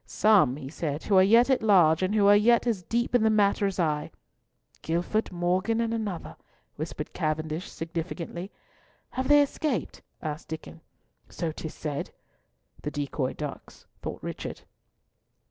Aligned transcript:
Some," 0.07 0.55
he 0.55 0.67
said, 0.67 1.03
"who 1.03 1.15
are 1.17 1.21
yet 1.21 1.47
at 1.51 1.61
large, 1.61 2.01
and 2.01 2.15
who 2.15 2.25
are 2.25 2.35
yet 2.35 2.65
as 2.65 2.81
deep 2.81 3.13
in 3.13 3.21
the 3.21 3.29
matter 3.29 3.67
as 3.67 3.77
I—" 3.79 4.09
"Gifford, 4.81 5.31
Morgan, 5.31 5.79
and 5.79 5.93
another," 5.93 6.35
whispered 6.75 7.13
Cavendish 7.13 7.69
significantly. 7.69 8.49
"Have 9.11 9.27
they 9.27 9.43
escaped?" 9.43 10.01
asked 10.19 10.47
Diccon. 10.47 10.81
"So 11.29 11.51
'tis 11.51 11.75
said." 11.75 12.09
"The 12.81 12.89
decoy 12.89 13.33
ducks," 13.33 13.85
thought 14.01 14.23
Richard. 14.23 14.61